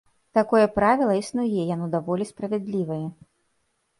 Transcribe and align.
Такое 0.37 0.61
правіла 0.77 1.17
існуе, 1.19 1.61
яно 1.73 1.89
даволі 1.97 2.27
справядлівае. 2.31 3.01